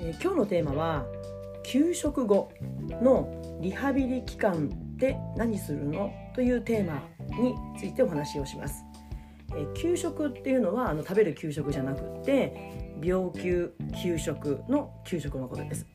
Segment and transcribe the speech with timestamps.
[0.00, 1.06] えー、今日のテーマは
[1.64, 2.50] 休職後
[3.02, 6.12] のリハビリ期間って何するの？
[6.34, 7.02] というテーマ
[7.40, 8.84] についてお話をします、
[9.50, 15.86] えー、給食っていうのはあの食べる給食じゃなくて病休給食の給食のことです。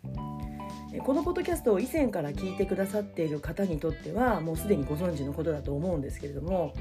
[1.05, 6.73] このポッドキャストを以前から聞いてくださっている方にとってはもうすでにご存知のことだと思うんですけれども、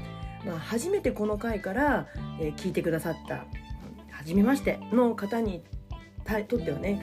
[0.45, 2.07] まあ、初めてこの回から、
[2.41, 3.45] え聞いてくださった
[4.11, 5.63] 初めましての方に
[6.45, 7.01] とってはね、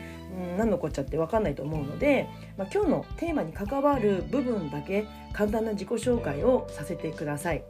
[0.51, 7.63] うん、何のこっちゃって分かんないと思うので、まあ、今日のテーマに関わる部分だけ簡単な自己紹介をさせてください。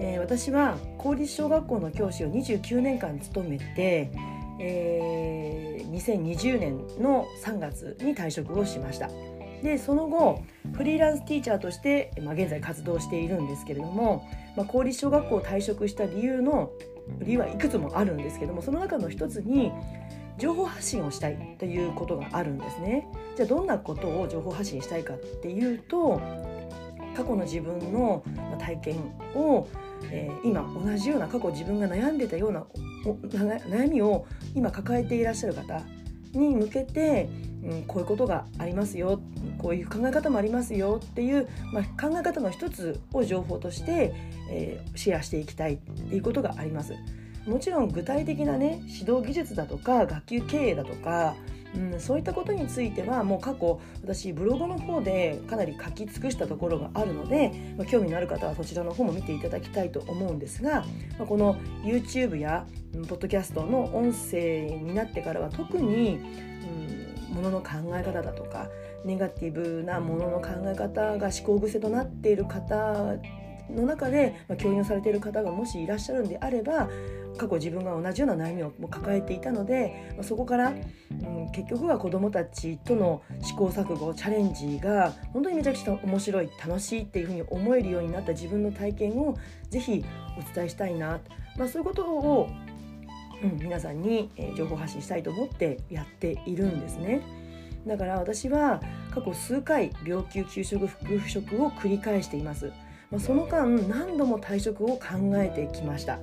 [0.00, 4.10] えー、私は公立小学校の教師を29年間務めて
[4.58, 9.08] えー、2020年の3月に退職をしました
[9.62, 10.42] でその後
[10.72, 16.70] フリーランスティーチャーとして、まあ、現在活動しているんですけれども、まあ、公立小学校を退職した理由の
[17.20, 19.72] 理由はいくつもあるんですけどもその中の一つに
[20.38, 26.20] 情報発信をしたいということがあるんですねじゃあどんなことを情報発信したいかっていうと
[27.16, 28.22] 過去の自分の
[28.60, 28.96] 体験
[29.34, 29.66] を、
[30.04, 32.64] えー、今同じような過去自分が悩んでたような
[33.04, 35.82] 悩みを今抱えていらっしゃる方
[36.32, 37.28] に向けて、
[37.64, 39.20] うん、こういうことがありますよ
[39.58, 44.14] こういう考え方もありますよっていう、まあ、考え方の一つを情報として、
[44.50, 46.94] えー、シェアしていきたいっていうことがあります。
[47.48, 51.34] もちろん具体的なね指導技術だとか学級経営だとか
[51.74, 60.84] うん、そういったことについてはもう過去私ブログの方でかなり書き尽くしたところがあるので、まあ、興味のある方はそちらの方も見ていただきたいと思うんですが、
[61.18, 62.66] まあ、この YouTube や
[63.08, 66.20] ポッドキャストの音声になってからは特に、
[67.30, 68.68] うん、ものの考え方だとか
[69.04, 73.16] ネガティブなものの考え方が思考癖となっている方
[73.70, 76.88] の中で、まあ、教員をされている方がもしいらっしゃるんであれば
[77.36, 80.72] 過去自分が同じような悩みを抱えていたので、そこから、う
[81.14, 89.36] ん、結局は子どもたちとの試行錯誤チャレンジが本当にめちゃくちゃ面白い楽しいっていうふうに思えるようになった自分の体験を
[89.70, 90.04] ぜひ
[90.38, 91.20] お伝えしたいな、
[91.56, 92.48] まあ、そういうことを、
[93.42, 97.22] うん、皆さんに、情報発信したいと思ってやっているんですね。
[97.86, 98.82] だから私は
[99.14, 102.72] 過去数回病休休職復職を繰り返しています。
[103.10, 106.18] まあ、その間何度も退職を考えてきました、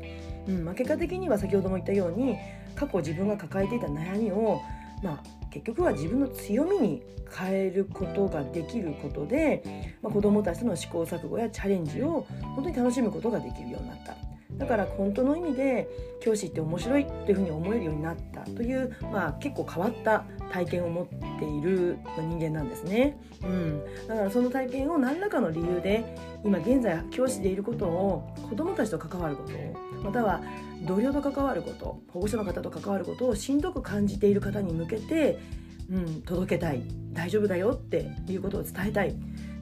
[0.48, 2.38] うんまあ、結果的には先ほども言ったように
[2.76, 4.62] 過去自分が抱えていた悩みを、
[5.04, 14.16] まあ、結局は自分の強みに変えることができることで、まあ、子どもたちとの試行錯誤やチャレンジを本当に楽しむことができるようになった。
[14.58, 15.88] だから本当の意味で
[16.22, 20.24] 教師って面白いっていうふうに思えるようになったという、まあ、結構変わった
[20.56, 23.20] 体験を持っている人間なんですね。
[23.44, 29.52] うん、だからその体験を何らかの理由で今現在教師でいることを子どもたちと関わること
[30.02, 30.42] または
[30.88, 35.40] 同僚と関わること保護者の方と関わることをしんどく感じている方に向けて、
[35.92, 36.84] うん、届けたい。
[37.12, 39.14] 大丈夫だよっていうことを伝えたい。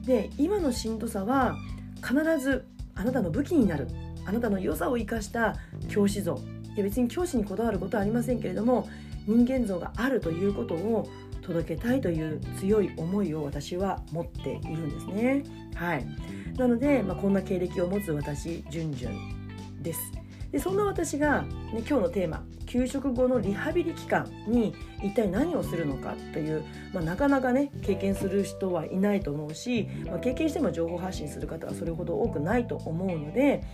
[0.06, 1.56] で今のしんどさは
[1.96, 3.88] 必ずあなたの武器になる。
[4.26, 5.56] あなたの良さを生かした
[5.88, 6.38] 教師像。
[6.74, 8.88] いや別に教師にこだわることはありませんけれども
[9.26, 11.08] 人間像があるということを
[11.42, 15.44] 届けたいという強い思いを私は持っているんですね。
[15.74, 16.06] はい、
[16.56, 20.00] なので、まあ、こんな経歴を持つ私じゅんじゅんです。
[20.52, 21.48] でそんな私が、ね、
[21.78, 33.64] 今日のテーマ給食後のリハビリ期間に一体何をするのかという、まあ、なかなかね経験する人はいないと思うし、まあ、経験しても情報発信する方はそれほど多くないと思うので、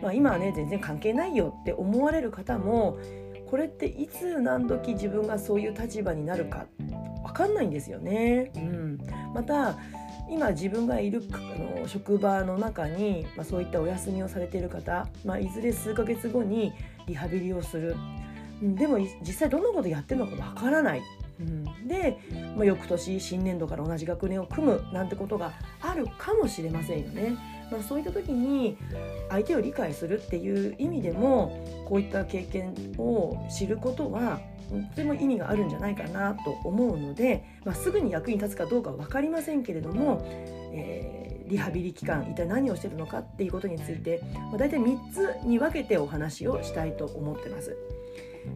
[0.00, 2.98] まあ、今はね全然関係ないよって思われる方も
[3.50, 6.66] これっていつ何時自分がそういう立場になるか
[7.24, 8.50] 分かんないんですよね。
[8.56, 8.98] うん、
[9.34, 9.78] また
[10.30, 11.38] 今自分がいるあ
[11.80, 16.72] の職場の中に、まあ、そういったお休みをされている方、まあ、いずれ数ヶ月後に
[17.06, 17.96] リハビリをする、
[18.62, 21.02] うん、でも実際どんなことやってるのかわからない、
[21.40, 22.18] うん、で、
[22.56, 27.57] まあ、翌年新年度から同じ学年を組むなんてことがあるかもしれませんよね。
[27.70, 28.76] まあ、そういった時に
[29.28, 34.40] 相手を理解するっていう意味でもこういった経験を知ることは
[34.90, 40.26] とても意味があるんじゃないかなと思うので、まあ、すぐに役に立つかどうかは分かりませんけれども、
[40.74, 47.76] えー、リハビリ期間一体何をしてるのかっていうことについて、まあ、大体3つに分けてお話をしたいと思ってます。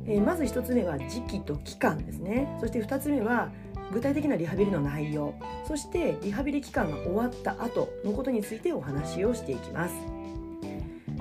[0.06, 3.50] えー、まず1つ目は時期と期間ですねそして2つ目は
[3.92, 5.34] 具体的なリハビリの内容
[5.66, 9.94] そしてリハビリ期間が終わった後のことについてお話をしていきます、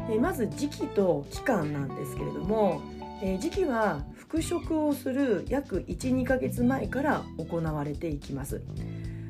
[0.10, 2.82] え、まず時期と期間なんですけれども、
[3.22, 8.62] え、時期は復職をする約12ヶ月前から行われていきます。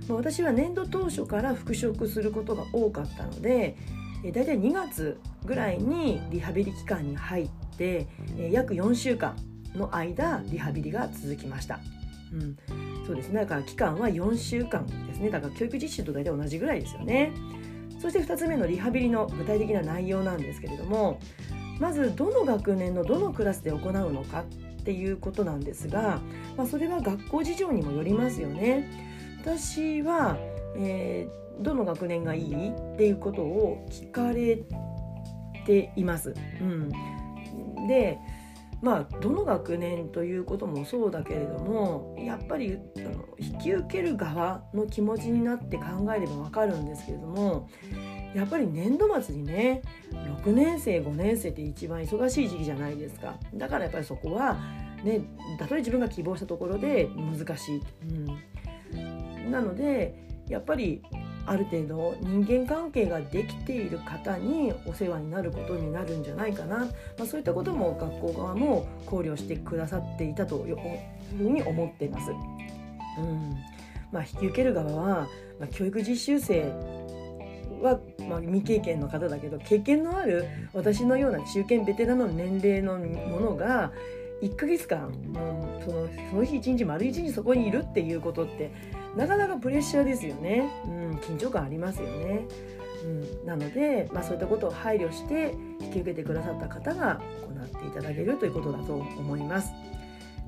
[0.10, 3.78] 私は年度当初から復職することが多かったので
[4.34, 8.08] だいたい2月ぐらいにリハビリ期間に入って
[8.52, 9.36] 約4週間
[9.76, 11.80] の間リハビリが続きました。
[12.34, 12.58] うん、
[13.06, 13.42] そうですね。
[13.42, 15.30] だから期間は4週間ですね。
[15.30, 17.34] だから教育実習と大体同じぐらいですよね。
[18.02, 21.20] そして2つ目のリハビリの具体的な内容なんですけれども
[21.80, 26.20] まずどの学年のどのクラスで行うのかっていうことなんですが、
[26.58, 28.90] まあ、それは学校事情にもよりますよね。
[29.42, 30.38] 私は、
[30.76, 34.64] えー、どの学年がいいっていうことを聞かれ
[35.66, 36.34] ています。
[36.60, 38.18] うん、で
[38.82, 45.84] まあどの学年ということもそうだけれどもやっぱりあの引き受ける側の気持ちになって考
[46.16, 47.70] えれば分かるんですけれども
[48.34, 49.82] やっぱり年度末にね
[50.44, 53.36] 6年生5年生って一番忙しい時期じゃないですか。
[53.54, 54.58] だからやっぱりそこは
[55.04, 55.22] ね
[55.60, 57.82] たとえ自分が希望したところで難しい、
[58.96, 60.16] うん、なので
[60.48, 61.02] やっぱり
[61.46, 66.86] ある程度人間関係ができている方にお世話になることになるんじゃないかな、ま
[67.24, 70.78] あ、そういったことも学校側も考慮してくださっていたという
[71.38, 72.32] ふうに思っています。
[72.32, 73.58] うん
[74.12, 75.28] まあ、引き受ける側は、
[75.60, 76.64] まあ、教育実習生
[77.82, 83.92] は、まあ、未経験の方だけど経験のある私のような中堅ベテランの年齢のものが
[84.42, 88.72] 1ヶ月間もうそのその日一日丸一日そこにいるっていうことって
[89.16, 92.48] なかなかプレッシャーですよね、うん、緊張感ありますよね。
[93.04, 99.74] うん、なので、まあ、そういったことを配慮して引き受けてくださった方が行っていただけるということだと思います。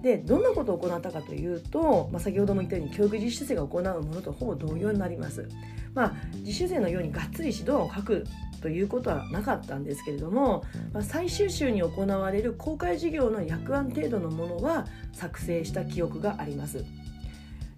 [0.04, 5.48] でどんなことを行ったかというと、まあ、先ほども言ったように教育実習生が行うものとほぼ同様になります。
[5.94, 8.26] まあ、実習生のようにがっつり指導を書く
[8.64, 10.64] ということはなかったんですけれども、
[10.94, 16.86] まあ、最終週に行われる公開授業の訳案程度のものは作成した記憶があります。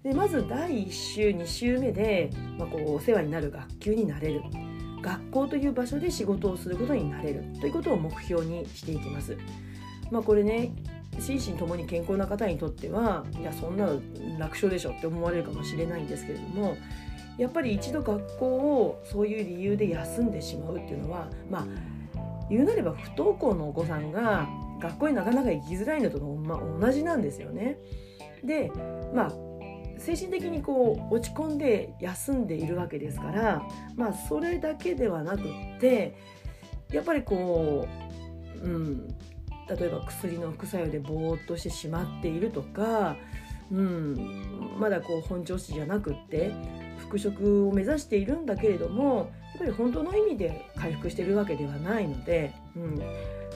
[0.04, 4.42] でまず第1週2週目で、まあ、こうお世話になる学級になれる
[5.02, 9.36] 学校という場所で仕事をすることになれるということを目標にしていきます。
[10.12, 10.70] まあ、これね
[11.18, 14.00] 心身ともに健康な方にとってはいやそんなの
[14.38, 16.76] 楽勝でしょって思われるかもしれないんですけれども
[17.38, 21.66] やっぱり一度学校をそういう理由で休んでしまうっていうのはまあ
[22.48, 24.48] 言うなれば不登校のお子さんが
[24.80, 27.78] 学校になかなか行きづらいのと同じなんですよね。
[28.44, 28.70] で
[29.14, 29.32] まあ
[29.98, 33.62] 精神的にこう落ち込んで休んでいるわけですから
[33.96, 36.14] まあそれだけではなくって
[36.92, 37.88] やっぱりこ
[38.62, 39.08] う、うん、
[39.68, 43.16] 例えば薬の副作用でぼーっとしてしまっているとか、
[43.72, 46.52] うん、まだこう本調子じゃなくって
[47.06, 53.00] 復職を目指しているんだけれどもやっぱり本当の意味で回復しているわけではないので、うん、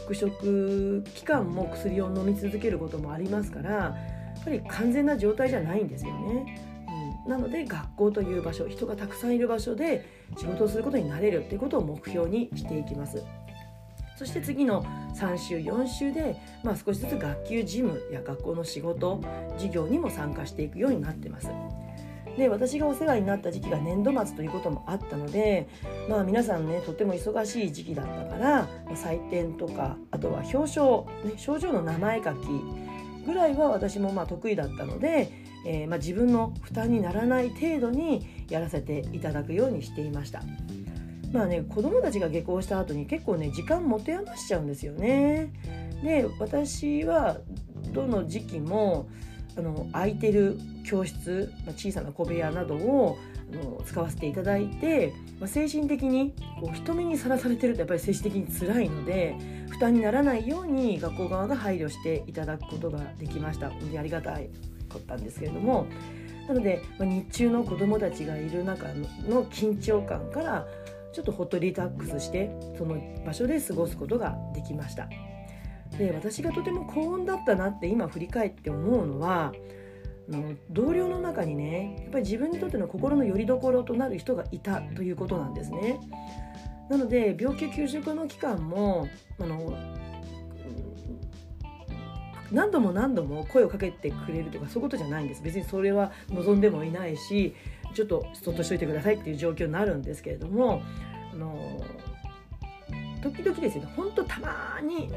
[0.03, 3.95] 復職期間も薬を飲み続けることもありますからや
[4.41, 6.67] っぱり完全な状態じゃないんですよね。
[7.27, 10.07] うん、なので学校という場所人がたくさんいる場所で
[10.39, 13.23] 仕事をすることになれるということを目標にしていきます。
[14.17, 19.19] そして次の3週4週で、まあ、少しずつ学級事務や学校の仕事
[19.57, 21.49] 授業にも参加していくようになってます。
[22.41, 25.69] で私がお世話になった時期が年度末ということもあったので、
[26.09, 32.47] まあ、皆さんねとても忙しい時期だったから採点とかあとは表彰、ね、症状の名前書き
[33.27, 35.31] ぐらいは私もまあ得意だったので、
[35.67, 40.43] えー、まあ自分の負担にならない程度にやらせていただくようにしていました。
[41.35, 45.53] まあね子供たちが下校した後に結構ね時間持て余しちゃうんですよね。
[46.03, 47.37] で私は
[47.93, 49.09] どの時期も
[49.57, 53.19] あの空いてる教室、まあ、小さな小部屋などを
[53.53, 59.37] あの使わせていただいて、まあ、精神的にこう人目にさらされてるとやっぱり精神的に辛いので
[59.71, 64.51] 負担にならないように学校側が配慮していただくことができました本当にありがたい
[64.89, 65.87] ことなんですけれども
[66.49, 68.89] なので、まあ、日中の子どもたちがいる中
[69.29, 70.67] の緊張感から
[71.13, 75.09] ちょっとホットリラックスしてその場所で過ごすことができました。
[76.01, 79.53] で私がとても幸運だったなって今振り返って思うのは
[80.31, 86.01] の同僚の中にねやっぱり自分にとっての心の拠り所となる人がいたということなんですね。
[86.89, 89.77] なので病気休職の期間もあの
[92.51, 97.55] 何度も何度も声をかけてくれるとかそういうことじゃないんです別にそれは望んでもいないし
[97.95, 100.83] ちょっとそっとしといてくださいっていう状況になるんですけれども
[101.33, 101.85] あの
[103.23, 105.13] 時々ですねほんとたまに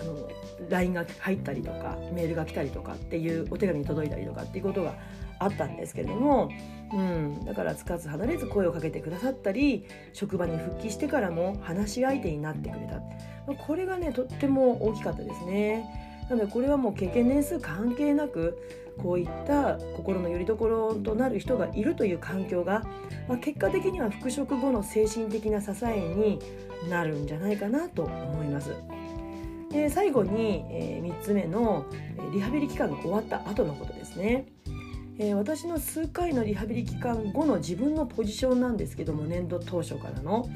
[0.00, 0.28] あの
[0.68, 4.94] LINE が入ったりとかメールが来たりとかっていうお手紙に届いたりとかっていうことが
[5.38, 6.50] あったんですけれども、
[6.92, 13.00] うん、だからつかず離れず声をかけてくださったり職場に復帰してからも話し相手になってくれた
[13.54, 15.84] これがねとっても大きかったですね。
[16.30, 18.58] なのでこれはもう経験年数関係なく
[19.02, 22.84] こういった心の拠り所となる人がいるという環境が、
[23.28, 26.38] まあ、結果的には復職後の精神的な支えに
[26.88, 28.74] なるんじゃないかなと思います。
[29.74, 31.84] で最後に、えー、3つ目の
[32.32, 34.46] リハビリ期間が終わった後のことですね。
[35.18, 40.48] えー、私の数回のリハビリ期間後の自分のポジションなんですけども年度当初からの、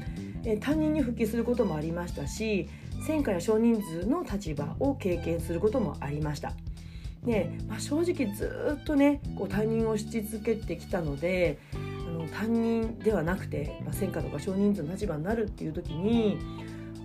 [0.43, 2.67] えー、担任に復帰することもありましたし
[3.05, 6.53] 戦火や少人数の立場を経験することもありました。
[7.23, 16.37] で、まあ、正直ずっとねこう担任をし続けてきたのであの担任ではなくて、まあ、戦火とか少人数の立場になるっていう時に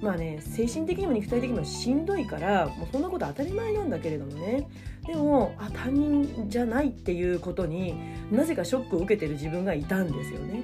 [0.04, 4.68] まあね精神的にも肉体的にもしんどいからもうそんなこと当たり前なんだけれどもね。
[5.06, 7.94] でもあ担任じゃないっていうことに
[8.30, 10.62] なぜかショックを受けてる自分がいたんですよね。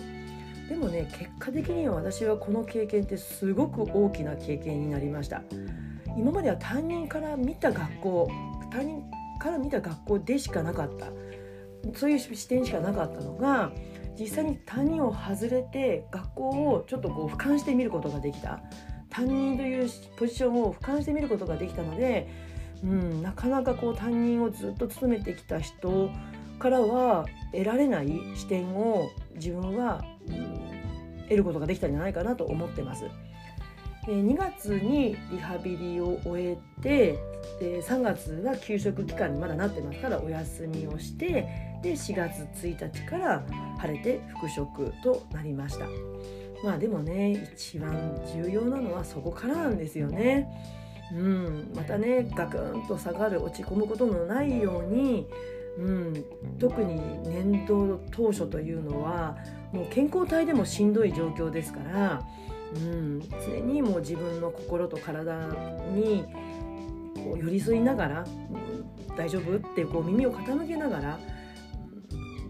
[0.68, 5.42] でもね結果的には私はこの経験ってすごく大きな経験になりました。
[6.18, 8.30] 今までは担任から見た学校
[8.70, 9.02] 担任
[9.38, 11.06] から見た学校でしかなかった。
[11.94, 13.72] そういう視点しかなかったのが
[14.18, 18.60] 実際に担任を外れて学校をちょっとこう俯瞰してみることができた。
[19.20, 22.28] 担任というポジションを俯瞰してみることができたので、
[22.82, 26.10] うん、なかなかこう担任をずっと務めてきた人
[26.58, 33.04] からは得られない視点を自分は、うん、得ることができたんじゃないかなと思ってます。
[34.06, 37.18] 2月にリハビリを終えて
[37.60, 43.42] 3月は休職期間にまだなってますからお休みをしてで4月1日から
[43.78, 45.86] 晴れて復職となりました
[46.64, 50.48] まあでもね一番重要なのはそこからなんですよね。
[51.12, 55.26] うん、またねガクンと下がる落ち込むことのないように
[55.78, 56.24] うん、
[56.58, 59.36] 特に年度当初というのは
[59.72, 62.22] もう健康体でもしんどい状況ですから、
[62.74, 65.48] うん、常にもう自分の心と体
[65.94, 66.24] に
[67.14, 68.26] こう寄り添いながら
[69.16, 71.20] 「大丈夫?」ってこう耳を傾けながら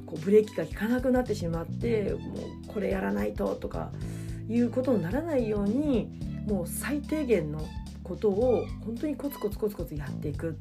[0.06, 3.90] こうブレーキが効かなくなってしまってもうこれやらないととか
[4.48, 6.08] いうことにならないように
[6.46, 7.60] もう最低限の
[8.02, 10.56] ことを本当にコツコツコツコツやっていく。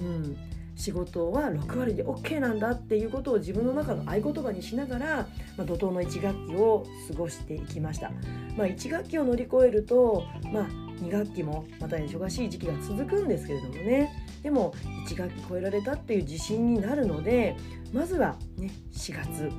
[0.00, 0.36] うん。
[0.80, 5.16] 仕事は6割で OK なんだっていうことを自分の中の合言葉にしながら、
[5.58, 8.10] まあ、怒涛の1学期を過ごしていきました、
[8.56, 10.64] まあ、1学期を乗り越えると、まあ、
[11.02, 14.10] 2学期もまた忙しい時期が続くんですけれどもね。
[14.42, 14.72] でも
[15.06, 17.56] 1学期超えられたっていう自信になるので
[17.92, 19.52] まずは、ね、4月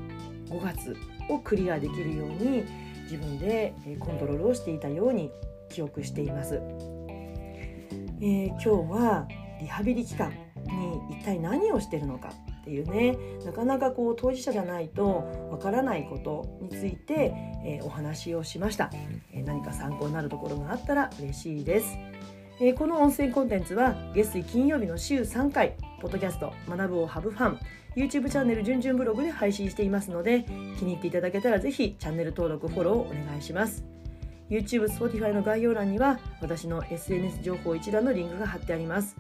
[0.50, 0.98] 5月
[1.33, 2.63] をクリアできるように
[3.03, 5.31] 自分でコントロールをしていたように
[5.69, 6.61] 記憶しています。
[8.21, 9.27] えー、今日は
[9.59, 10.35] リハビリ期間に
[11.09, 12.29] 一体何をしてるのか
[12.61, 17.33] っていうねなかなかこう当事者じゃないとわからないことについて、
[17.65, 18.91] えー、お話をしました、
[19.33, 21.97] えー、何か参考になるところがあったら嬉しいです、
[22.59, 27.60] えー、この音声コンテンツは月水金曜日の週3回ポッドキャスト学ぶをハブファン
[27.96, 30.43] YouTube チャンネルじゅんじゅんブログで配信していますので
[30.79, 33.86] 気に入っていただけたらぜひチャンネル登録フォローをお願いします
[34.51, 39.15] YouTube、Spotify の概要欄には私の SNS 情報一覧のリンクが貼ってあります。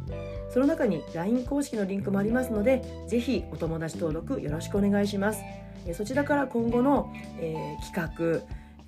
[0.49, 5.41] その中に LINE 公式のリンクもありますので、ぜひお友達登録よろしくお願いします。
[5.93, 8.43] そちらから今後の、えー、企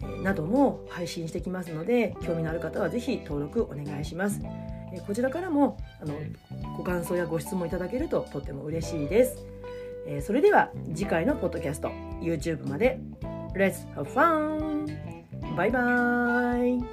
[0.06, 4.42] 画なども配信してきますので、興味のある方はぜひ登録お願いします。
[5.02, 6.16] こちらからもあの
[6.78, 9.38] ご感想やご質問いただけるととっても嬉しいです。
[10.22, 11.90] それでは次回のポッドキャスト
[12.22, 13.00] YouTube まで
[13.56, 14.86] Let's have fun!
[15.56, 16.84] バイバーイ